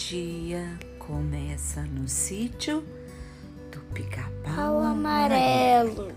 dia 0.00 0.64
começa 0.98 1.82
no 1.82 2.08
sítio 2.08 2.82
do 3.70 3.80
pica-pau 3.92 4.56
Pau 4.56 4.78
amarelo. 4.78 6.10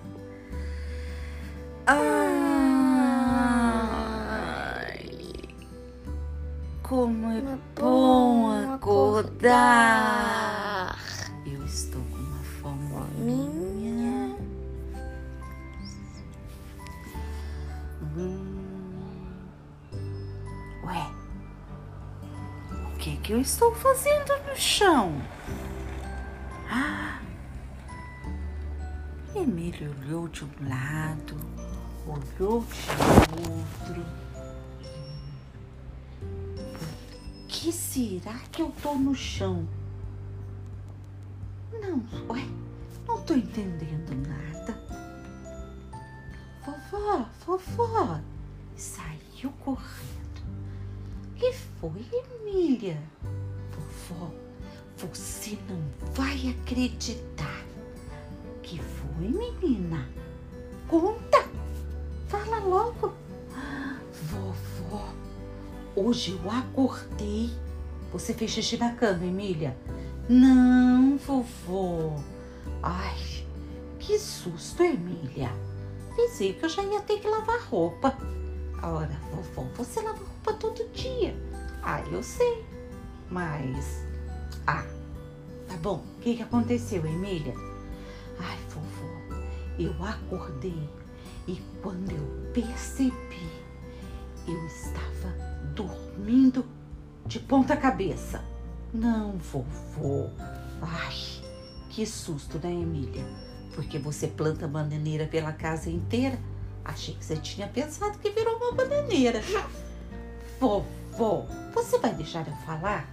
Ai, 1.86 2.00
como 6.82 7.30
é 7.30 7.41
bom 7.75 8.73
acordar. 8.73 9.38
Eu 11.45 11.65
estou 11.65 12.02
com 12.04 12.18
uma 12.18 12.39
fominha. 12.61 14.38
Hum. 18.15 18.54
Ué, 20.86 21.23
que 23.03 23.17
que 23.17 23.34
eu 23.34 23.41
estou 23.41 23.75
fazendo 23.75 24.31
no 24.48 24.55
chão? 24.55 25.21
Ah! 26.70 27.20
Emílio 29.35 29.94
olhou 29.99 30.30
de 30.30 30.45
um 30.45 30.70
lado, 30.70 31.35
olhou 32.08 32.61
de 32.61 32.81
outro. 33.91 34.05
Que 37.49 37.73
será 37.73 38.39
que 38.53 38.61
eu 38.61 38.73
tô 38.81 38.95
no 38.95 39.13
chão? 39.13 39.67
Não, 41.73 42.02
ué, 42.30 42.47
não 43.05 43.22
tô 43.23 43.33
entendendo 43.33 44.16
nada. 44.30 44.80
Vovó, 46.66 47.27
vovó, 47.45 48.22
saiu 48.77 49.52
correndo. 49.59 50.23
Foi, 51.84 52.06
Emília? 52.39 52.98
Vovó, 54.08 54.31
você 54.98 55.58
não 55.67 55.81
vai 56.14 56.56
acreditar. 56.58 57.66
Que 58.62 58.80
foi, 58.80 59.28
menina? 59.28 60.08
Conta! 60.88 61.44
Fala 62.30 62.59
logo! 62.59 63.12
Vovó, 64.14 65.14
hoje 65.94 66.40
eu 66.42 66.50
acordei. 66.50 67.52
Você 68.14 68.34
fez 68.34 68.52
xixi 68.52 68.78
na 68.78 68.94
cama, 68.94 69.25
Emília? 69.25 69.75
Não, 70.30 71.18
vovó. 71.18 72.16
Ai, 72.81 73.45
que 74.00 74.18
susto, 74.18 74.84
Emília. 74.84 75.52
Pensei 76.16 76.53
que 76.53 76.64
eu 76.64 76.70
já 76.70 76.81
ia 76.81 77.02
ter 77.02 77.20
que 77.20 77.28
lavar 77.28 77.59
roupa. 77.64 78.18
Ora, 78.81 79.20
vovó, 79.34 79.68
você 79.75 80.02
lava 80.02 80.20
roupa 80.20 80.53
todo 80.53 80.90
dia. 80.94 81.36
Ah, 81.84 82.02
eu 82.12 82.23
sei. 82.23 82.66
Mas. 83.30 84.06
Ah, 84.66 84.86
tá 85.67 85.76
bom. 85.78 86.03
O 86.17 86.22
que, 86.22 86.38
que 86.38 86.44
aconteceu, 86.44 87.06
Emília? 87.06 87.53
Ai, 88.40 88.58
vovó, 88.70 89.38
eu 89.78 89.94
acordei 90.03 90.90
e 91.48 91.62
quando 91.81 92.12
eu 92.12 92.52
percebi, 92.53 93.50
eu 94.48 94.66
estava 94.66 95.36
dormindo 95.75 96.66
de 97.25 97.40
ponta 97.40 97.75
cabeça. 97.75 98.44
Não, 98.94 99.38
vovô. 99.38 100.30
Ai, 100.81 101.16
que 101.90 102.06
susto, 102.06 102.59
né, 102.59 102.72
Emília? 102.72 103.25
Porque 103.75 104.00
você 104.00 104.28
planta 104.28 104.68
bananeira 104.68 105.28
pela 105.28 105.52
casa 105.52 105.90
inteira. 105.90 106.40
Achei 106.86 107.16
que 107.16 107.25
você 107.25 107.38
tinha 107.38 107.68
pensado 107.68 108.20
que 108.20 108.30
virou 108.30 108.58
uma 108.58 108.73
bananeira. 108.73 109.42
Vovó, 111.17 111.45
você 111.73 112.00
vai 112.00 112.14
deixar 112.14 112.47
eu 112.47 112.56
falar? 112.66 113.08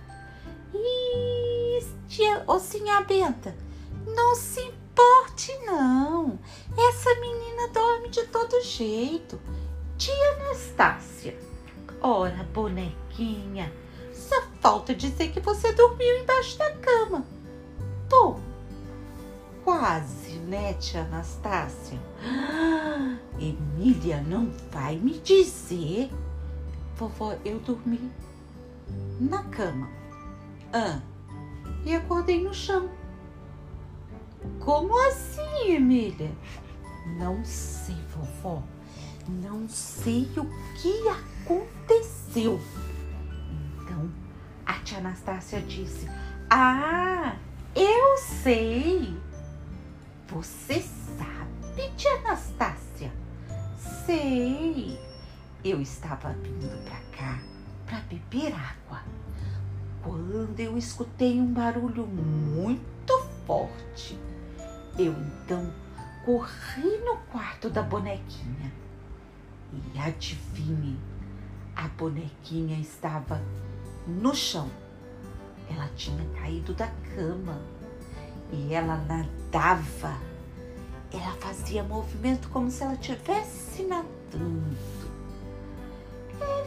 Ih, 0.73 1.85
tia, 2.09 2.43
ô 2.47 2.59
Benta, 3.07 3.55
não 4.07 4.35
se 4.35 4.61
importe 4.61 5.53
não. 5.65 6.39
Essa 6.77 7.15
menina 7.21 7.69
dorme 7.69 8.09
de 8.09 8.25
todo 8.27 8.63
jeito. 8.63 9.41
Tia 9.99 10.33
Anastácia. 10.37 11.37
Ora, 12.01 12.43
bonequinha, 12.55 13.71
só 14.15 14.43
falta 14.61 14.95
dizer 14.95 15.31
que 15.31 15.41
você 15.41 15.73
dormiu 15.73 16.23
embaixo 16.23 16.57
da 16.57 16.71
cama. 16.77 17.27
Bom, 18.09 18.41
quase, 19.63 20.39
né, 20.39 20.73
tia 20.75 21.03
Anastácia? 21.03 21.99
Ah, 22.23 23.17
Emília 23.39 24.23
não 24.27 24.51
vai 24.71 24.97
me 24.97 25.19
dizer. 25.19 26.11
Vovó, 27.01 27.35
eu 27.47 27.59
dormi 27.61 28.13
na 29.19 29.43
cama. 29.45 29.89
Ah, 30.71 31.01
e 31.83 31.95
acordei 31.95 32.45
no 32.45 32.53
chão. 32.53 32.91
Como 34.59 34.93
assim, 35.09 35.73
Emília? 35.73 36.31
Não 37.19 37.43
sei, 37.43 37.97
vovó. 38.15 38.63
Não 39.27 39.67
sei 39.67 40.29
o 40.37 40.45
que 40.77 41.09
aconteceu. 41.09 42.61
Então, 43.79 44.11
a 44.67 44.75
tia 44.81 44.99
Anastácia 44.99 45.63
disse: 45.63 46.07
Ah, 46.51 47.35
eu 47.75 48.19
sei. 48.19 49.19
Você 50.29 50.83
sabe, 51.17 51.91
tia 51.97 52.13
Anastácia? 52.19 53.11
Sei. 54.05 55.10
Eu 55.63 55.79
estava 55.81 56.31
vindo 56.33 56.85
para 56.85 57.01
cá 57.17 57.39
para 57.85 58.01
beber 58.01 58.55
água 58.55 59.03
quando 60.03 60.59
eu 60.59 60.79
escutei 60.79 61.39
um 61.39 61.53
barulho 61.53 62.07
muito 62.07 63.19
forte. 63.47 64.19
Eu 64.99 65.13
então 65.13 65.71
corri 66.25 66.99
no 67.05 67.17
quarto 67.31 67.69
da 67.69 67.83
bonequinha 67.83 68.73
e 69.73 69.99
adivinhe, 69.99 70.99
a 71.77 71.89
bonequinha 71.89 72.79
estava 72.79 73.43
no 74.07 74.35
chão. 74.35 74.71
Ela 75.69 75.89
tinha 75.95 76.25
caído 76.41 76.73
da 76.73 76.89
cama 77.15 77.61
e 78.51 78.73
ela 78.73 78.97
nadava. 78.97 80.17
Ela 81.13 81.33
fazia 81.39 81.83
movimento 81.83 82.49
como 82.49 82.71
se 82.71 82.83
ela 82.83 82.95
estivesse 82.95 83.83
nadando. 83.83 85.00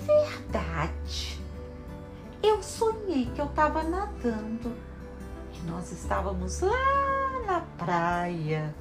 Verdade. 0.05 1.41
Eu 2.41 2.61
sonhei 2.61 3.25
que 3.33 3.39
eu 3.39 3.45
estava 3.45 3.83
nadando, 3.83 4.75
que 5.51 5.65
nós 5.65 5.91
estávamos 5.91 6.59
lá 6.59 7.41
na 7.45 7.61
praia. 7.77 8.75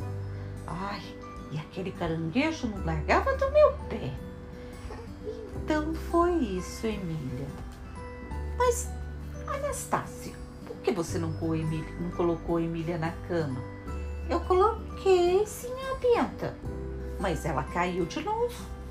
Ai, 0.67 1.03
e 1.53 1.59
aquele 1.59 1.93
caranguejo 1.93 2.67
não 2.67 2.85
largava 2.85 3.37
do 3.37 3.51
meu 3.51 3.73
pé. 3.89 4.13
Então 5.57 5.95
foi 5.95 6.33
isso, 6.33 6.87
Emília. 6.87 7.47
Mas, 8.59 8.89
Anastácia, 9.47 10.33
por 10.67 10.77
que 10.79 10.91
você 10.91 11.19
não, 11.19 11.31
não 11.31 12.11
colocou 12.17 12.59
Emília 12.59 12.99
na 12.99 13.13
cama? 13.29 13.61
Eu 14.29 14.41
coloquei, 14.41 15.47
sim, 15.47 15.73
a 15.91 15.95
Benta, 15.97 16.57
mas 17.21 17.45
ela 17.45 17.63
caiu 17.65 18.07
de 18.07 18.23
novo. 18.23 18.82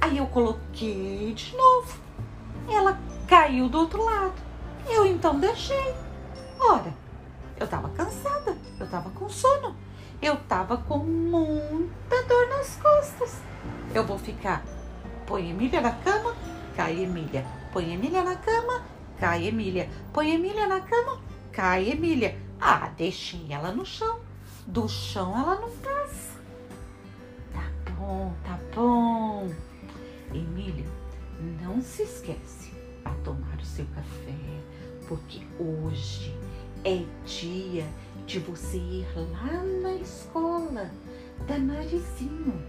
Aí 0.00 0.18
eu 0.18 0.26
coloquei 0.26 1.32
de 1.34 1.56
novo. 1.56 1.98
Ela 2.70 2.98
caiu 3.26 3.68
do 3.68 3.78
outro 3.78 4.04
lado. 4.04 4.34
Eu 4.88 5.06
então 5.06 5.38
deixei. 5.38 5.94
Ora, 6.60 6.92
eu 7.58 7.66
tava 7.66 7.88
cansada, 7.90 8.56
eu 8.78 8.88
tava 8.88 9.10
com 9.10 9.28
sono, 9.28 9.76
eu 10.22 10.36
tava 10.36 10.76
com 10.76 10.98
muita 10.98 12.22
dor 12.26 12.48
nas 12.48 12.76
costas. 12.76 13.40
Eu 13.94 14.04
vou 14.04 14.18
ficar, 14.18 14.64
põe 15.26 15.50
Emília 15.50 15.80
na 15.80 15.92
cama, 15.92 16.34
cai 16.76 17.02
Emília. 17.02 17.44
Põe 17.72 17.92
Emília 17.92 18.22
na 18.22 18.36
cama, 18.36 18.82
cai 19.18 19.46
Emília. 19.46 19.88
Põe 20.12 20.34
Emília 20.34 20.66
na 20.66 20.80
cama, 20.80 21.20
cai 21.52 21.90
Emília. 21.90 22.38
Ah, 22.60 22.90
deixei 22.96 23.46
ela 23.50 23.72
no 23.72 23.84
chão. 23.84 24.20
Do 24.66 24.88
chão 24.88 25.36
ela 25.38 25.56
não 25.56 25.70
passa. 25.70 26.38
Tá 27.52 27.92
bom, 27.92 28.32
tá 28.44 28.58
bom. 28.74 29.48
Emília, 30.34 30.86
não 31.62 31.80
se 31.80 32.02
esquece 32.02 32.72
a 33.04 33.10
tomar 33.24 33.56
o 33.56 33.64
seu 33.64 33.86
café, 33.94 34.34
porque 35.08 35.40
hoje 35.58 36.34
é 36.84 37.04
dia 37.24 37.86
de 38.26 38.38
você 38.40 38.76
ir 38.76 39.06
lá 39.16 39.62
na 39.82 39.94
escola 39.94 40.90
da 41.46 41.58
Marizinho. 41.58 42.62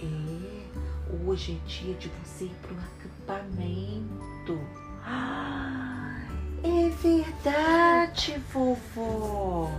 É, 0.00 1.26
hoje 1.26 1.60
é 1.60 1.68
dia 1.68 1.94
de 1.94 2.08
você 2.24 2.44
ir 2.44 2.54
para 2.62 2.72
o 2.72 2.78
acampamento. 2.78 4.60
Ah, 5.02 6.26
é 6.62 6.88
verdade, 6.88 8.40
vovó. 8.52 9.70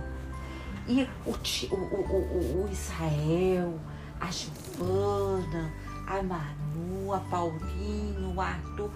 E 0.86 1.02
o, 1.26 1.30
o, 1.30 1.76
o, 1.76 2.64
o 2.64 2.68
Israel, 2.72 3.78
a 4.20 4.30
Giovana, 4.30 5.70
a 6.08 6.22
Manu, 6.22 7.12
a 7.12 7.20
Paulinho, 7.20 8.34
o 8.34 8.40
Arthur, 8.40 8.90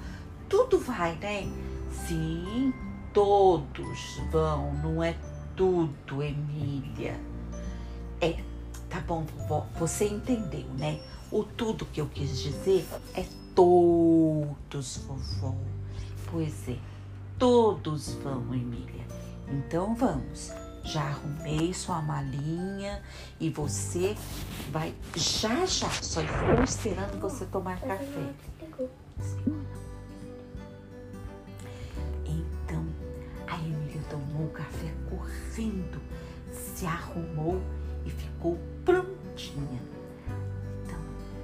tudo 0.48 0.78
vai, 0.78 1.14
né? 1.16 1.42
Sim, 2.06 2.72
todos 3.12 4.20
vão, 4.30 4.72
não 4.76 5.02
é 5.02 5.14
tudo, 5.54 6.22
Emília. 6.22 7.20
É, 8.18 8.42
tá 8.88 9.00
bom, 9.00 9.24
vovó, 9.24 9.66
você 9.78 10.08
entendeu, 10.08 10.66
né? 10.78 11.00
O 11.30 11.44
tudo 11.44 11.84
que 11.86 12.00
eu 12.00 12.08
quis 12.08 12.40
dizer 12.40 12.86
é 13.14 13.24
todos, 13.54 14.96
vovó. 15.06 15.54
Pois 16.30 16.66
é, 16.66 16.78
todos 17.38 18.14
vão, 18.14 18.54
Emília. 18.54 19.06
Então 19.48 19.94
vamos. 19.94 20.61
Já 20.84 21.02
arrumei 21.02 21.72
sua 21.72 22.02
malinha 22.02 23.00
e 23.38 23.48
você 23.48 24.16
vai 24.70 24.94
já 25.14 25.64
já. 25.64 25.88
Só 25.90 26.20
estou 26.20 26.64
esperando 26.64 27.20
você 27.20 27.46
tomar 27.46 27.80
café. 27.80 28.32
Então 32.26 32.84
a 33.46 33.56
Emília 33.58 34.02
tomou 34.10 34.46
o 34.46 34.50
café 34.50 34.92
correndo, 35.08 36.00
se 36.50 36.84
arrumou 36.84 37.62
e 38.04 38.10
ficou 38.10 38.58
prontinha. 38.84 39.80
Então 40.84 40.98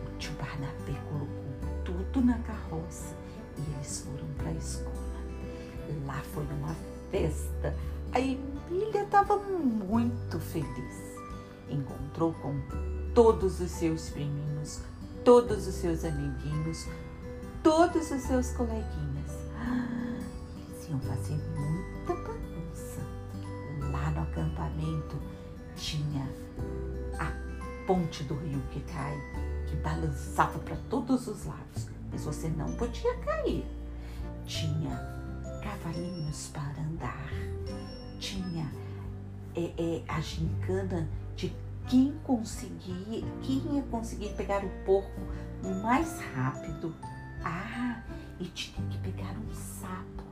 o 0.06 0.18
tio 0.18 0.32
Barnabé 0.32 0.98
colocou 1.08 1.38
tudo 1.84 2.20
na 2.24 2.38
carroça 2.40 3.14
e 3.56 3.74
eles 3.74 4.00
foram 4.00 4.26
para 4.36 4.48
a 4.48 4.54
escola. 4.54 4.98
Lá 6.06 6.20
foi 6.34 6.44
uma 6.44 6.74
festa. 7.10 7.74
A 8.12 8.20
Emília 8.20 8.57
estava 9.08 9.36
muito 9.38 10.38
feliz. 10.38 11.16
Encontrou 11.68 12.32
com 12.34 12.54
todos 13.14 13.60
os 13.60 13.70
seus 13.70 14.10
priminhos, 14.10 14.80
todos 15.24 15.66
os 15.66 15.74
seus 15.74 16.04
amiguinhos, 16.04 16.86
todos 17.62 18.10
os 18.10 18.22
seus 18.22 18.52
coleguinhas. 18.52 19.32
Eles 20.56 20.88
iam 20.88 21.00
fazer 21.00 21.38
muita 21.56 22.14
bagunça. 22.14 23.00
Lá 23.90 24.10
no 24.10 24.22
acampamento 24.22 25.16
tinha 25.74 26.28
a 27.18 27.32
ponte 27.86 28.22
do 28.24 28.34
rio 28.34 28.62
que 28.70 28.80
cai, 28.80 29.16
que 29.66 29.76
balançava 29.76 30.58
para 30.60 30.76
todos 30.88 31.26
os 31.26 31.44
lados, 31.44 31.88
mas 32.10 32.24
você 32.24 32.48
não 32.48 32.72
podia 32.76 33.16
cair. 33.18 33.66
Tinha 34.46 35.18
cavalinhos 35.62 36.48
para 36.52 36.82
andar, 36.82 37.30
tinha 38.18 38.70
é, 39.54 39.72
é, 39.78 40.02
a 40.08 40.20
gincana 40.20 41.08
de 41.36 41.54
quem 41.88 42.12
conseguir, 42.24 43.24
quem 43.42 43.62
ia 43.74 43.82
conseguir 43.90 44.30
pegar 44.34 44.64
o 44.64 44.68
porco 44.84 45.20
mais 45.82 46.20
rápido. 46.34 46.94
Ah, 47.44 48.02
e 48.38 48.44
tinha 48.46 48.86
que 48.88 48.98
pegar 48.98 49.32
um 49.32 49.54
sapo. 49.54 50.22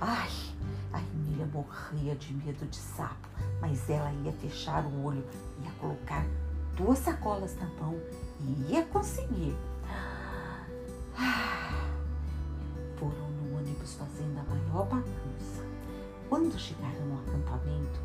Ai, 0.00 0.30
a 0.92 1.00
Emília 1.00 1.46
morria 1.46 2.14
de 2.14 2.32
medo 2.34 2.66
de 2.66 2.76
sapo, 2.76 3.28
mas 3.60 3.88
ela 3.88 4.12
ia 4.24 4.32
fechar 4.32 4.84
o 4.84 5.04
olho, 5.04 5.24
ia 5.62 5.70
colocar 5.80 6.24
duas 6.76 6.98
sacolas 6.98 7.56
na 7.56 7.66
mão 7.80 7.98
e 8.40 8.72
ia 8.72 8.84
conseguir. 8.84 9.56
Ah, 11.16 11.90
foram 12.96 13.30
no 13.30 13.58
ônibus 13.58 13.94
fazendo 13.94 14.38
a 14.38 14.42
maior 14.42 14.86
bagunça. 14.86 15.53
Quando 16.28 16.58
chegaram 16.58 17.06
no 17.06 17.20
acampamento, 17.20 18.00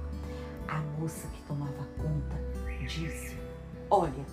a 0.67 0.79
moça 0.99 1.27
que 1.27 1.41
tomava 1.43 1.87
conta 1.97 2.37
disse: 2.87 3.37
Olha, 3.89 4.25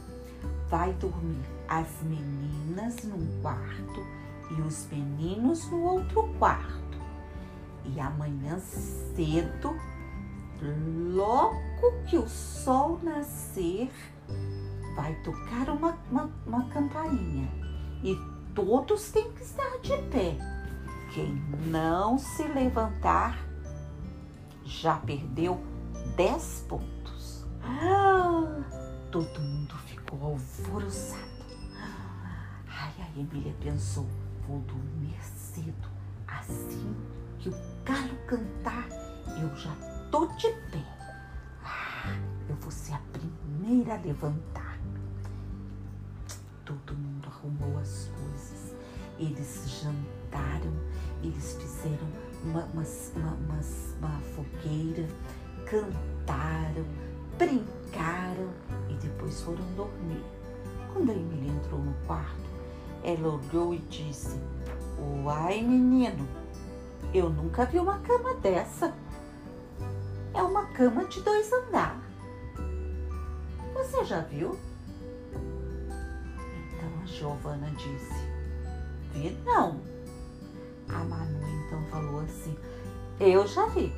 vai 0.68 0.92
dormir 0.94 1.44
as 1.68 1.88
meninas 2.02 3.02
num 3.04 3.40
quarto 3.40 4.04
e 4.50 4.60
os 4.60 4.86
meninos 4.90 5.70
no 5.70 5.82
outro 5.82 6.28
quarto. 6.38 6.98
E 7.84 8.00
amanhã 8.00 8.58
cedo, 8.58 9.76
logo 11.14 11.92
que 12.06 12.18
o 12.18 12.28
sol 12.28 12.98
nascer, 13.02 13.90
vai 14.96 15.14
tocar 15.22 15.70
uma, 15.70 15.96
uma, 16.10 16.30
uma 16.46 16.68
campainha 16.70 17.48
e 18.02 18.16
todos 18.54 19.10
têm 19.12 19.30
que 19.32 19.42
estar 19.42 19.78
de 19.78 19.96
pé. 20.10 20.36
Quem 21.12 21.34
não 21.66 22.18
se 22.18 22.42
levantar 22.44 23.45
já 24.66 24.96
perdeu 24.96 25.60
10 26.16 26.66
pontos. 26.68 27.46
Ah, 27.62 28.62
todo 29.10 29.40
mundo 29.40 29.74
ficou 29.86 30.20
alvoroçado. 30.22 31.24
Ai, 32.68 32.92
a 32.98 33.18
Emília 33.18 33.54
pensou, 33.60 34.06
vou 34.46 34.60
dormir 34.60 35.16
cedo. 35.22 35.88
Assim 36.26 36.94
que 37.38 37.48
o 37.48 37.54
galo 37.84 38.16
cantar, 38.26 38.88
eu 39.40 39.56
já 39.56 39.74
tô 40.10 40.26
de 40.34 40.48
pé. 40.70 40.84
Ah, 41.64 42.12
eu 42.48 42.56
vou 42.56 42.70
ser 42.70 42.94
a 42.94 43.00
primeira 43.12 43.94
a 43.94 43.98
levantar. 43.98 44.65
Uma, 52.46 52.64
uma, 52.64 52.82
umas, 53.34 53.94
uma 53.98 54.20
fogueira, 54.34 55.06
cantaram, 55.64 56.84
brincaram 57.36 58.50
e 58.88 58.94
depois 58.94 59.40
foram 59.40 59.64
dormir. 59.74 60.24
Quando 60.92 61.10
a 61.10 61.14
Emília 61.14 61.52
entrou 61.52 61.80
no 61.80 61.92
quarto, 62.06 62.46
ela 63.02 63.28
olhou 63.28 63.74
e 63.74 63.78
disse: 63.78 64.40
Uai, 65.24 65.60
menino, 65.60 66.26
eu 67.12 67.28
nunca 67.28 67.64
vi 67.66 67.78
uma 67.78 67.98
cama 67.98 68.34
dessa. 68.34 68.94
É 70.32 70.42
uma 70.42 70.66
cama 70.66 71.04
de 71.06 71.20
dois 71.22 71.52
andares. 71.52 72.02
Você 73.74 74.04
já 74.04 74.20
viu? 74.20 74.56
Então 76.72 77.02
a 77.02 77.06
Giovana 77.06 77.70
disse: 77.72 78.14
Vi 79.12 79.36
não. 79.44 79.95
A 80.88 81.04
Manu 81.04 81.46
então 81.66 81.82
falou 81.90 82.20
assim: 82.20 82.56
Eu 83.18 83.46
já 83.46 83.66
vi. 83.66 83.92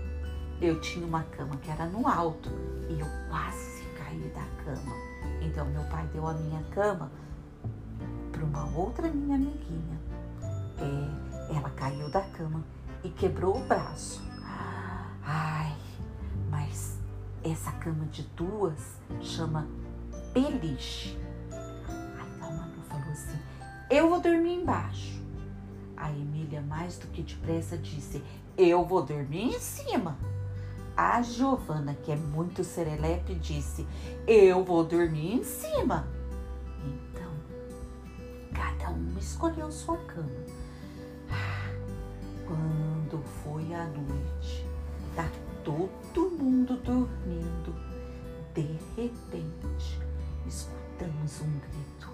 Eu 0.61 0.81
tinha 0.81 1.07
uma 1.07 1.23
cama 1.23 1.57
que 1.59 1.71
era 1.71 1.87
no 1.87 2.07
alto 2.09 2.51
e 2.89 2.99
eu 2.99 3.07
quase 3.29 3.85
caí 3.97 4.33
da 4.35 4.45
cama. 4.65 4.93
Então 5.41 5.65
meu 5.67 5.85
pai 5.85 6.07
deu 6.13 6.27
a 6.27 6.35
minha 6.35 6.63
cama 6.71 7.11
para 8.33 8.45
uma 8.45 8.77
outra 8.77 9.09
minha 9.09 9.37
amiguinha. 9.37 9.99
É, 10.79 11.57
ela 11.57 11.71
caiu 11.71 12.11
da 12.11 12.23
cama 12.23 12.63
e 13.05 13.09
quebrou 13.09 13.57
o 13.59 13.65
braço. 13.67 14.23
Ai, 15.25 15.77
mas 16.51 16.99
essa 17.45 17.71
cama 17.73 18.07
de 18.07 18.23
duas 18.37 18.99
chama 19.21 19.67
beliche. 20.33 21.19
Aí 21.51 22.41
a 22.41 22.51
Manu 22.51 22.83
falou 22.89 23.11
assim: 23.11 23.39
Eu 23.91 24.09
vou 24.11 24.21
dormir 24.21 24.55
embaixo. 24.55 25.18
A 26.01 26.13
Emília, 26.13 26.63
mais 26.63 26.97
do 26.97 27.09
que 27.09 27.23
depressa, 27.23 27.77
disse: 27.77 28.23
Eu 28.57 28.85
vou 28.85 29.03
dormir 29.03 29.57
em 29.57 29.59
cima. 29.59 30.17
A 30.97 31.21
Giovana, 31.23 31.95
que 31.95 32.13
é 32.13 32.17
muito 32.17 32.63
serelepe, 32.63 33.35
disse: 33.35 33.85
Eu 34.25 34.65
vou 34.65 34.85
dormir 34.85 35.35
em 35.35 35.45
cima. 35.45 36.07
Então, 36.85 37.33
cada 38.55 38.93
um 38.93 39.19
escolheu 39.19 39.73
sua 39.73 39.97
cama. 39.99 40.31
Quando 42.47 43.21
foi 43.43 43.75
a 43.75 43.85
noite, 43.85 44.65
tá 45.17 45.29
todo 45.65 46.31
mundo 46.31 46.77
dormindo. 46.77 47.75
De 48.55 48.79
repente, 48.97 50.01
escutamos 50.47 51.41
um 51.41 51.59
grito. 51.59 52.09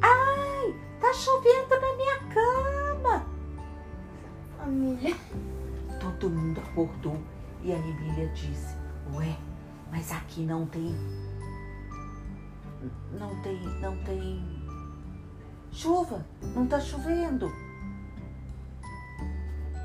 Ai, 0.00 0.74
tá 1.00 1.12
chovendo 1.12 1.80
na! 1.80 1.95
Família. 4.66 5.14
Todo 6.00 6.28
mundo 6.28 6.60
acordou 6.60 7.16
e 7.62 7.72
a 7.72 7.78
Emília 7.78 8.26
disse: 8.30 8.74
Ué, 9.14 9.38
mas 9.92 10.10
aqui 10.10 10.40
não 10.40 10.66
tem. 10.66 10.92
Não 13.16 13.40
tem. 13.42 13.60
Não 13.80 13.96
tem. 13.98 14.44
Chuva, 15.70 16.26
não 16.52 16.66
tá 16.66 16.80
chovendo. 16.80 17.48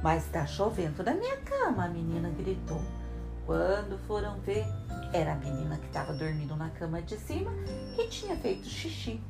Mas 0.01 0.25
tá 0.29 0.47
chovendo 0.47 1.03
na 1.03 1.13
minha 1.13 1.38
cama, 1.41 1.85
a 1.85 1.88
menina 1.88 2.31
gritou. 2.31 2.81
Quando 3.45 4.00
foram 4.07 4.39
ver, 4.39 4.65
era 5.13 5.33
a 5.33 5.35
menina 5.35 5.77
que 5.77 5.85
estava 5.85 6.11
dormindo 6.11 6.55
na 6.55 6.71
cama 6.71 7.03
de 7.03 7.19
cima 7.19 7.51
que 7.95 8.07
tinha 8.07 8.35
feito 8.35 8.65
xixi 8.65 9.21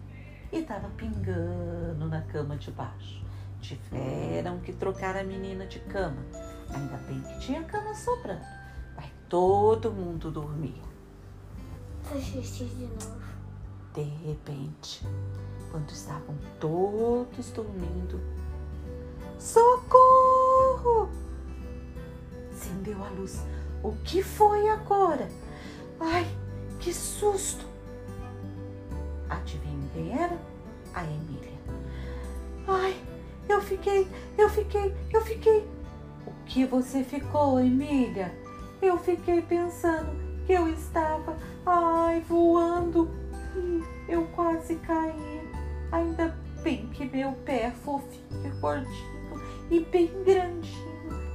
e 0.49 0.59
estava 0.59 0.87
pingando 0.91 2.07
na 2.07 2.21
cama 2.21 2.55
de 2.55 2.71
baixo. 2.71 3.21
Tiveram 3.61 4.59
que 4.59 4.73
trocar 4.73 5.15
a 5.15 5.23
menina 5.23 5.65
de 5.65 5.79
cama. 5.79 6.17
Ainda 6.73 6.97
bem 7.07 7.21
que 7.21 7.39
tinha 7.39 7.63
cama 7.63 7.93
sobrando. 7.93 8.45
Vai 8.95 9.11
todo 9.29 9.91
mundo 9.91 10.31
dormir. 10.31 10.81
Faz 12.03 12.23
xixi 12.23 12.65
de 12.65 12.87
novo. 12.87 13.21
De 13.93 14.03
repente, 14.03 15.05
quando 15.71 15.89
estavam 15.89 16.35
todos 16.59 17.51
dormindo, 17.51 18.19
socorro! 19.37 21.09
acendeu 22.61 23.03
a 23.03 23.09
luz. 23.09 23.43
O 23.83 23.93
que 24.03 24.21
foi 24.21 24.69
agora? 24.69 25.27
Ai, 25.99 26.25
que 26.79 26.93
susto! 26.93 27.65
Adivinha 29.29 29.89
quem 29.93 30.13
era? 30.13 30.37
A 30.93 31.03
Emília. 31.03 31.51
Ai, 32.67 33.00
eu 33.61 33.67
fiquei, 33.67 34.07
eu 34.37 34.49
fiquei, 34.49 34.95
eu 35.13 35.21
fiquei. 35.21 35.67
O 36.25 36.31
que 36.45 36.65
você 36.65 37.03
ficou, 37.03 37.59
Emília? 37.59 38.33
Eu 38.81 38.97
fiquei 38.97 39.41
pensando 39.43 40.19
que 40.45 40.53
eu 40.53 40.67
estava, 40.67 41.37
ai, 41.65 42.21
voando. 42.27 43.09
Eu 44.09 44.25
quase 44.35 44.75
caí. 44.77 45.51
Ainda 45.91 46.35
bem 46.63 46.87
que 46.87 47.05
meu 47.05 47.33
pé 47.45 47.71
fofinho 47.83 48.45
e 48.45 48.49
gordinho 48.59 49.11
e 49.69 49.79
bem 49.79 50.11
grandinho 50.23 50.91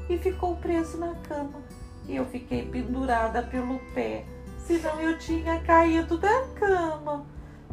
e 0.09 0.18
ficou 0.18 0.56
preso 0.56 0.99
na 0.99 1.14
cama. 1.28 1.62
E 2.09 2.16
eu 2.16 2.25
fiquei 2.26 2.66
pendurada 2.66 3.42
pelo 3.42 3.78
pé, 3.95 4.25
senão 4.59 5.00
eu 5.00 5.16
tinha 5.18 5.61
caído 5.61 6.18
da 6.18 6.47
cama. 6.54 7.25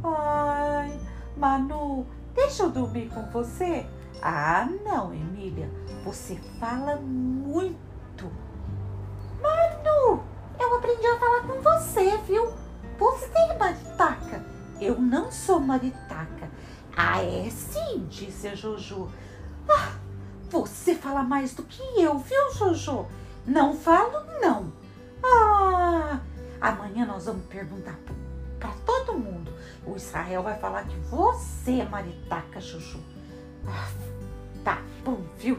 Ai, 0.03 0.99
Manu, 1.37 2.05
deixa 2.35 2.63
eu 2.63 2.69
dormir 2.69 3.09
com 3.09 3.23
você? 3.31 3.85
Ah, 4.25 4.69
não, 4.85 5.13
Emília, 5.13 5.69
você 6.05 6.37
fala 6.57 6.95
muito. 6.95 8.31
Manu, 9.41 10.23
eu 10.57 10.75
aprendi 10.77 11.05
a 11.07 11.19
falar 11.19 11.41
com 11.41 11.61
você, 11.61 12.17
viu? 12.19 12.53
Você 12.97 13.37
é 13.37 13.57
maritaca. 13.57 14.45
Eu 14.79 14.97
não 14.97 15.29
sou 15.29 15.59
maritaca. 15.59 16.49
Ah, 16.95 17.21
é 17.21 17.49
sim, 17.49 18.07
disse 18.09 18.47
a 18.47 18.55
Jojo. 18.55 19.11
Ah, 19.67 19.91
você 20.49 20.95
fala 20.95 21.21
mais 21.21 21.53
do 21.53 21.63
que 21.63 21.81
eu, 22.01 22.17
viu, 22.17 22.53
Jojo? 22.53 23.05
Não 23.45 23.75
falo, 23.75 24.23
não. 24.39 24.71
Ah, 25.21 26.21
amanhã 26.61 27.05
nós 27.05 27.25
vamos 27.25 27.45
perguntar 27.47 27.99
para 28.57 28.71
todo 28.85 29.19
mundo. 29.19 29.51
O 29.85 29.97
Israel 29.97 30.43
vai 30.43 30.57
falar 30.57 30.85
que 30.85 30.95
você 31.09 31.81
é 31.81 31.85
maritaca, 31.85 32.61
Jojo. 32.61 33.01
Ah, 33.67 34.12
tá 34.63 34.81
bom, 35.03 35.21
viu? 35.37 35.57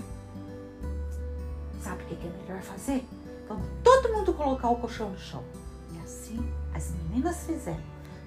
Sabe 1.80 2.02
o 2.04 2.06
que 2.06 2.26
é 2.26 2.30
melhor 2.30 2.62
fazer? 2.62 3.04
Vamos 3.49 3.66
todo 3.82 4.12
mundo 4.12 4.32
colocar 4.32 4.70
o 4.70 4.76
colchão 4.76 5.11
no 5.11 5.18
chão. 5.18 5.44
E 5.92 5.99
assim 5.99 6.38
as 6.73 6.92
meninas 6.92 7.44
fizeram. 7.44 7.82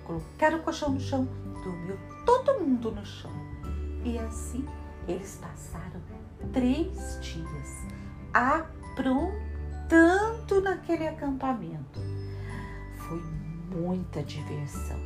Colocaram 0.06 0.60
o 0.60 0.64
colchão 0.64 0.92
no 0.92 1.00
chão, 1.00 1.28
dormiu 1.64 1.98
todo 2.26 2.60
mundo 2.60 2.92
no 2.92 3.06
chão. 3.06 3.32
E 4.04 4.18
assim 4.20 4.66
eles 5.08 5.40
passaram 5.42 6.02
três 6.54 7.20
dias 7.22 7.88
aprontando 8.34 9.32
naquele 10.62 11.08
acampamento. 11.08 12.00
Foi 12.98 13.22
muita 13.74 14.22
diversão. 14.24 15.00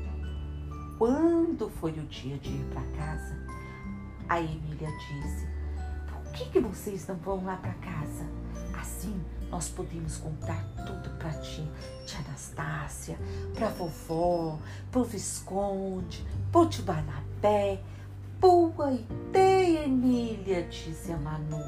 Quando 0.98 1.70
foi 1.70 1.92
o 1.92 2.04
dia 2.04 2.38
de 2.38 2.50
ir 2.50 2.66
para 2.66 2.82
casa, 2.98 3.40
a 4.30 4.40
Emília 4.40 4.90
disse: 4.98 5.51
que, 6.32 6.46
que 6.50 6.60
vocês 6.60 7.08
não 7.08 7.16
vão 7.16 7.44
lá 7.44 7.58
para 7.58 7.74
casa? 7.74 8.26
Assim 8.80 9.22
nós 9.52 9.68
podemos 9.68 10.18
contar 10.18 10.64
tudo 10.88 11.10
para 11.18 11.32
ti, 11.42 11.70
tia 12.06 12.20
Anastácia, 12.22 13.20
para 13.54 13.68
vovó, 13.68 14.58
pro 14.90 15.04
Visconde, 15.04 16.26
pro 16.52 16.68
tio 16.70 16.84
Barnabé. 16.84 17.82
Boa 18.40 18.94
ideia, 18.94 19.84
Emília, 19.84 20.64
disse 20.64 21.12
a 21.12 21.18
Manu. 21.18 21.62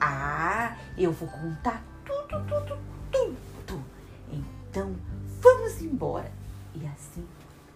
Ah, 0.00 0.76
eu 0.96 1.12
vou 1.12 1.28
contar 1.28 1.82
tudo, 2.04 2.44
tudo, 2.46 2.78
tudo. 3.10 3.84
Então, 4.30 4.94
vamos 5.40 5.82
embora. 5.82 6.30
E 6.74 6.86
assim, 6.86 7.26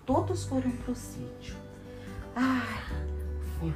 todos 0.07 0.45
foram 0.45 0.71
pro 0.71 0.95
sítio. 0.95 1.57
Ah, 2.37 2.81
foi 3.59 3.75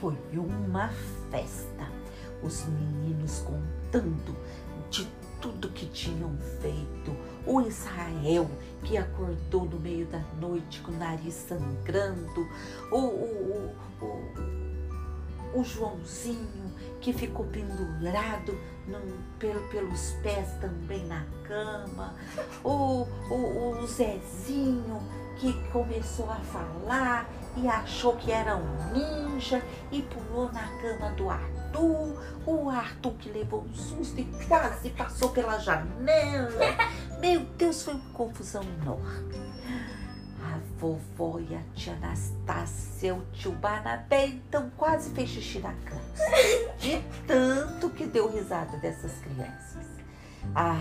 Foi 0.00 0.16
uma 0.34 0.88
festa. 1.30 1.86
Os 2.42 2.64
meninos 2.64 3.40
contando 3.40 4.34
de 4.88 5.06
tudo 5.42 5.68
que 5.68 5.84
tinham 5.86 6.34
feito. 6.62 7.14
O 7.46 7.60
Israel 7.60 8.50
que 8.82 8.96
acordou 8.96 9.66
no 9.66 9.78
meio 9.78 10.06
da 10.06 10.20
noite 10.40 10.80
com 10.80 10.92
o 10.92 10.96
nariz 10.96 11.34
sangrando. 11.34 12.48
O, 12.90 12.96
o, 12.96 13.74
o, 14.00 15.60
o 15.60 15.64
Joãozinho 15.64 16.72
que 17.00 17.12
ficou 17.12 17.44
pendurado 17.46 18.58
pelo, 19.38 19.68
pelos 19.68 20.12
pés 20.22 20.48
também 20.62 21.04
na 21.06 21.26
cama. 21.44 22.14
O, 22.64 23.06
o 23.30 23.86
Zezinho 23.86 25.02
que 25.38 25.52
começou 25.70 26.30
a 26.30 26.36
falar 26.36 27.28
e 27.56 27.68
achou 27.68 28.16
que 28.16 28.30
era 28.30 28.56
um 28.56 28.92
ninja 28.92 29.62
e 29.90 30.02
pulou 30.02 30.50
na 30.52 30.66
cama 30.80 31.10
do 31.12 31.28
Arthur. 31.28 32.22
O 32.46 32.68
Arthur 32.68 33.12
que 33.14 33.30
levou 33.30 33.62
um 33.62 33.74
susto 33.74 34.20
e 34.20 34.24
quase 34.46 34.90
passou 34.90 35.30
pela 35.30 35.58
janela. 35.58 36.50
Meu 37.20 37.40
Deus, 37.56 37.82
foi 37.82 37.94
uma 37.94 38.10
confusão 38.12 38.62
enorme. 38.62 39.50
A 40.42 40.58
vovó 40.78 41.38
e 41.38 41.54
a 41.54 41.62
tia 41.74 41.92
Anastácia, 41.94 43.14
o 43.14 43.22
tio 43.32 43.52
Barnabé, 43.52 44.26
então 44.26 44.70
quase 44.76 45.10
fez 45.10 45.28
xixi 45.28 45.58
na 45.60 45.72
cama. 45.84 46.00
De 46.78 47.02
tanto 47.26 47.90
que 47.90 48.06
deu 48.06 48.30
risada 48.30 48.78
dessas 48.78 49.12
crianças. 49.18 49.86
Ah, 50.54 50.76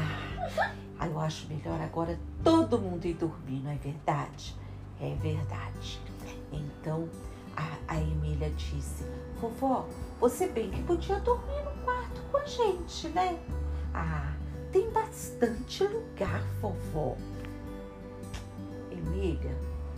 eu 1.06 1.20
acho 1.20 1.48
melhor 1.48 1.80
agora 1.82 2.18
todo 2.44 2.80
mundo 2.80 3.06
ir 3.06 3.14
dormir, 3.14 3.62
não 3.62 3.72
é 3.72 3.76
verdade? 3.76 4.56
É 5.02 5.14
verdade. 5.16 6.02
Então 6.52 7.10
a, 7.56 7.78
a 7.88 8.00
Emília 8.00 8.50
disse: 8.52 9.04
Vovó, 9.40 9.88
você 10.20 10.48
bem 10.48 10.70
que 10.72 10.84
podia 10.84 11.20
dormir 11.20 11.64
no 11.64 11.84
quarto 11.84 12.22
com 12.32 12.38
a 12.38 12.46
gente, 12.46 13.08
né? 13.10 13.40
Ah, 13.94 14.34
tem 14.72 14.90
bastante 14.92 15.84
lugar, 15.84 16.44
vovó. 16.62 17.16
Emília, 18.92 19.56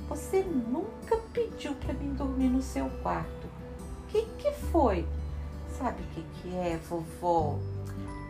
você 0.07 0.43
nunca 0.43 1.17
pediu 1.33 1.73
para 1.75 1.93
mim 1.93 2.13
dormir 2.13 2.49
no 2.49 2.61
seu 2.61 2.89
quarto. 3.01 3.47
O 4.03 4.07
que, 4.07 4.23
que 4.37 4.51
foi? 4.71 5.07
Sabe 5.77 6.01
o 6.03 6.05
que, 6.07 6.23
que 6.41 6.55
é, 6.55 6.77
vovó? 6.77 7.59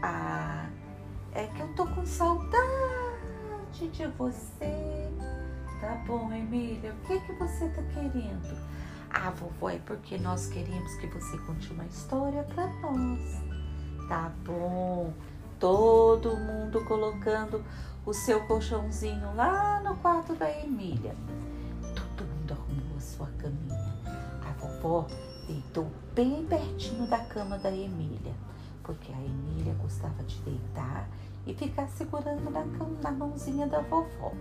Ah, 0.01 0.69
é 1.33 1.47
que 1.47 1.61
eu 1.61 1.73
tô 1.75 1.85
com 1.87 2.05
saudade 2.05 2.59
de 3.91 4.07
você. 4.07 5.09
Tá 5.81 5.95
bom, 6.05 6.31
Emília, 6.31 6.93
o 6.93 7.07
que, 7.07 7.19
que 7.21 7.33
você 7.33 7.67
tá 7.69 7.81
querendo? 7.91 8.55
Ah, 9.09 9.31
vovó, 9.31 9.71
é 9.71 9.79
porque 9.79 10.15
nós 10.15 10.45
queremos 10.45 10.93
que 10.97 11.07
você 11.07 11.35
conte 11.39 11.73
uma 11.73 11.85
história 11.85 12.43
para 12.43 12.67
nós. 12.67 13.41
Tá 14.07 14.31
bom. 14.45 15.11
Todo 15.59 16.37
mundo 16.37 16.85
colocando 16.85 17.65
o 18.05 18.13
seu 18.13 18.45
colchãozinho 18.45 19.33
lá 19.35 19.81
no 19.81 19.95
quarto 19.95 20.35
da 20.35 20.51
Emília. 20.51 21.15
Todo 21.95 22.29
mundo 22.29 22.53
arrumou 22.53 22.97
a 22.97 23.01
sua 23.01 23.27
caminha. 23.39 23.95
A 24.47 24.51
vovó 24.59 25.07
deitou 25.47 25.91
bem 26.13 26.45
pertinho 26.45 27.07
da 27.07 27.25
cama 27.25 27.57
da 27.57 27.71
Emília, 27.71 28.35
porque 28.83 29.11
a 29.11 29.19
Emília 29.19 29.73
gostava 29.81 30.21
de 30.25 30.39
deitar 30.41 31.09
e 31.47 31.55
ficar 31.55 31.87
segurando 31.87 32.51
na, 32.51 32.61
cama, 32.77 32.99
na 33.01 33.11
mãozinha 33.11 33.65
da 33.65 33.81
vovó. 33.81 34.31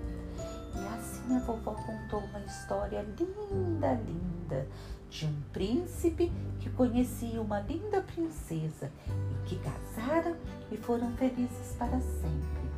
E 1.30 1.32
assim 1.32 1.36
a 1.36 1.38
vovó 1.38 1.74
contou 1.74 2.20
uma 2.20 2.40
história 2.40 3.02
linda, 3.02 3.92
linda, 4.04 4.66
de 5.08 5.26
um 5.26 5.40
príncipe 5.52 6.32
que 6.58 6.68
conhecia 6.70 7.40
uma 7.40 7.60
linda 7.60 8.02
princesa 8.02 8.90
e 9.06 9.48
que 9.48 9.60
casaram 9.60 10.36
e 10.72 10.76
foram 10.76 11.12
felizes 11.12 11.76
para 11.78 12.00
sempre. 12.00 12.70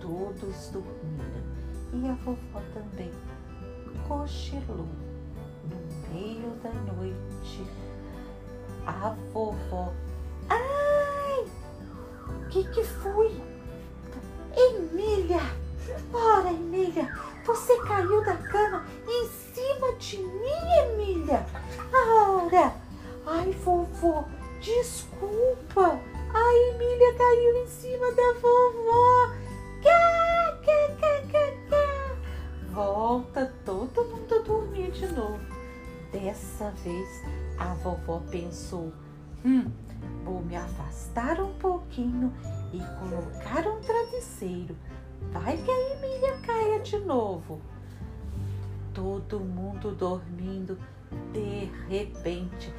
Todos 0.00 0.70
dormiram 0.70 1.44
e 1.92 2.08
a 2.08 2.14
vovó 2.14 2.60
também 2.74 3.12
cochilou. 4.08 4.88
No 5.68 6.12
meio 6.12 6.50
da 6.62 6.72
noite, 6.92 7.64
a 8.84 9.14
vovó. 9.32 9.92
Ai! 10.48 11.46
O 12.28 12.48
que, 12.48 12.64
que 12.68 12.82
foi? 12.82 13.40
Emília! 14.56 15.40
Ora, 16.12 16.50
Emília, 16.50 17.08
você 17.46 17.76
caiu 17.82 18.24
da 18.24 18.36
cama 18.36 18.84
em 19.06 19.28
cima 19.28 19.92
de 19.98 20.18
mim, 20.18 20.72
Emília. 20.82 21.46
Ora, 21.92 22.74
ai, 23.24 23.52
vovó, 23.52 24.24
desculpa. 24.60 26.00
A 26.34 26.54
Emília 26.74 27.14
caiu 27.14 27.56
em 27.62 27.66
cima 27.68 28.10
da 28.12 28.32
vovó. 28.40 29.32
Cá, 29.80 30.58
cá, 30.64 30.96
cá, 31.00 31.22
cá, 31.30 31.52
cá. 31.70 32.16
Volta 32.72 33.54
todo 33.64 34.04
mundo 34.04 34.34
a 34.34 34.38
dormir 34.40 34.90
de 34.90 35.06
novo. 35.06 35.38
Dessa 36.10 36.72
vez 36.82 37.08
a 37.58 37.74
vovó 37.74 38.20
pensou: 38.28 38.92
hum, 39.44 39.70
vou 40.24 40.42
me 40.42 40.56
afastar 40.56 41.40
um 41.40 41.54
pouquinho 41.54 42.34
e 42.72 42.78
colocar 42.98 43.68
um 43.68 43.80
travesseiro. 43.80 44.76
Vai 45.32 45.56
que 45.56 45.70
a 45.70 45.94
Emília 45.94 46.36
caia 46.38 46.80
de 46.80 46.98
novo. 46.98 47.60
Todo 48.94 49.40
mundo 49.40 49.92
dormindo, 49.92 50.78
de 51.32 51.70
repente. 51.88 52.72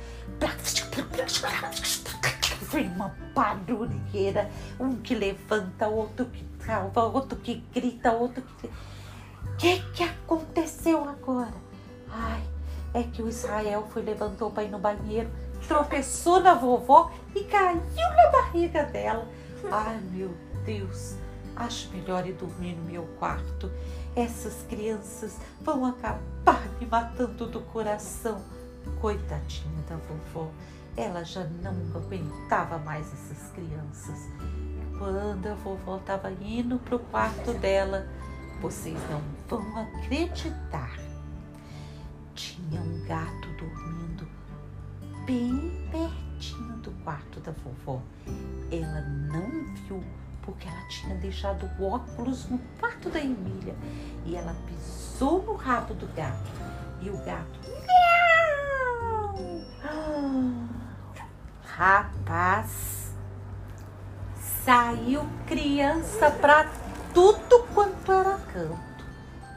Vem 2.72 2.88
uma 2.90 3.16
barulheira, 3.34 4.50
um 4.80 4.96
que 4.96 5.16
levanta, 5.16 5.88
outro 5.88 6.26
que 6.26 6.46
salva, 6.66 7.04
outro 7.06 7.38
que 7.38 7.64
grita, 7.74 8.12
outro 8.12 8.44
que. 8.60 8.68
O 8.68 9.58
que, 9.58 9.80
que 9.94 10.04
aconteceu 10.04 11.08
agora? 11.08 11.54
Ai, 12.10 12.44
é 12.94 13.04
que 13.04 13.22
o 13.22 13.30
Israel 13.30 13.88
foi, 13.90 14.02
levantou 14.02 14.52
para 14.52 14.64
ir 14.64 14.70
no 14.70 14.80
banheiro, 14.80 15.30
tropeçou 15.68 16.40
na 16.40 16.54
vovó 16.54 17.12
e 17.36 17.44
caiu 17.44 17.80
na 18.16 18.32
barriga 18.32 18.84
dela. 18.84 19.28
Ai, 19.72 20.00
meu 20.12 20.32
Deus, 20.66 21.16
acho 21.58 21.90
melhor 21.92 22.26
ir 22.28 22.34
dormir 22.34 22.74
no 22.76 22.84
meu 22.84 23.04
quarto. 23.20 23.72
Essas 24.16 24.64
crianças 24.70 25.38
vão 25.62 25.86
acabar 25.86 26.68
me 26.80 26.86
matando 26.86 27.48
do 27.48 27.62
coração. 27.62 28.42
Coitadinha 29.02 29.84
da 29.88 29.98
vovó, 29.98 30.50
ela 30.96 31.24
já 31.24 31.44
não 31.62 31.76
aguentava 31.96 32.78
mais 32.80 33.06
essas 33.14 33.52
crianças. 33.52 34.30
Quando 34.98 35.46
a 35.46 35.54
vovó 35.56 35.98
estava 35.98 36.32
indo 36.32 36.80
para 36.80 36.96
o 36.96 37.00
quarto 37.00 37.54
dela, 37.54 38.08
vocês 38.62 38.98
não 39.10 39.22
vão 39.48 39.78
acreditar. 39.78 40.98
Tinha 42.34 42.82
um 42.82 43.04
gato 43.06 43.48
dormindo 43.60 44.28
bem 45.26 45.88
pertinho 45.92 46.78
do 46.78 46.92
quarto 47.04 47.40
da 47.42 47.52
vovó. 47.52 48.02
Ela 48.72 49.02
não 49.02 49.74
viu 49.86 50.04
porque 50.48 50.66
ela 50.66 50.88
tinha 50.88 51.14
deixado 51.16 51.70
o 51.78 51.84
óculos 51.84 52.50
no 52.50 52.58
quarto 52.80 53.10
da 53.10 53.20
Emília 53.20 53.76
e 54.26 54.34
ela 54.34 54.56
pisou 54.66 55.44
no 55.44 55.56
rabo 55.56 55.94
do 55.94 56.08
gato. 56.16 56.50
E 57.02 57.10
o 57.10 57.18
gato 57.18 57.60
Rapaz, 61.78 63.12
saiu 64.66 65.30
criança 65.46 66.32
pra 66.32 66.68
tudo 67.14 67.68
quanto 67.72 68.12
era 68.12 68.38
canto. 68.52 69.06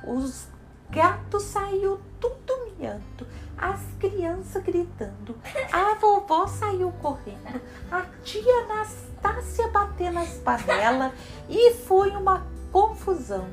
Os 0.07 0.47
gatos 0.91 1.45
saiu 1.45 1.99
tudo 2.21 2.75
miando, 2.77 3.27
as 3.61 3.81
crianças 3.99 4.63
gritando. 4.63 5.37
A 5.71 5.95
vovó 5.95 6.47
saiu 6.47 6.91
correndo, 6.93 7.61
a 7.91 8.07
tia 8.23 8.65
Anastácia 8.65 9.69
batendo 9.69 10.15
nas 10.15 10.39
panelas 10.39 11.13
e 11.49 11.75
foi 11.75 12.11
uma 12.11 12.47
confusão. 12.73 13.47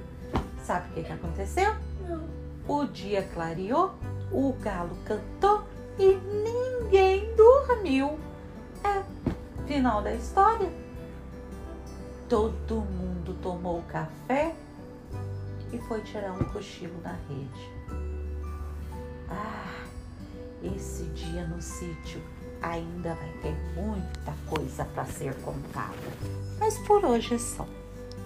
Sabe 0.64 0.90
o 0.90 0.94
que, 0.94 1.04
que 1.04 1.12
aconteceu? 1.12 1.76
Não. 2.08 2.24
O 2.68 2.86
dia 2.86 3.28
clareou, 3.34 3.94
o 4.32 4.54
galo 4.54 4.98
cantou 5.06 5.64
e 6.00 6.16
ninguém 6.16 7.34
dormiu. 7.36 8.18
É, 8.84 9.04
final 9.66 10.02
da 10.02 10.14
história. 10.14 10.72
Todo 12.30 12.76
mundo 12.76 13.34
tomou 13.42 13.82
café 13.84 14.54
e 15.72 15.78
foi 15.80 16.02
tirar 16.02 16.32
um 16.34 16.44
cochilo 16.46 17.00
na 17.02 17.14
rede. 17.30 17.72
Ah, 19.30 19.87
esse 20.63 21.04
dia 21.06 21.46
no 21.48 21.62
sítio 21.62 22.22
ainda 22.62 23.13
vai 23.15 23.34
ter 23.41 23.56
muita 23.76 24.34
coisa 24.48 24.86
para 24.86 25.06
ser 25.06 25.36
contada. 25.41 25.96
Mas 26.60 26.78
por 26.80 27.04
hoje 27.06 27.36
é 27.36 27.39
só. 27.39 27.67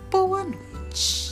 Boa 0.10 0.44
noite. 0.44 1.31